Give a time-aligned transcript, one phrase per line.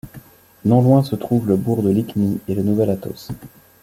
[0.65, 3.29] Non loin se trouvent le bourg de Lykhny et le Nouvel Athos.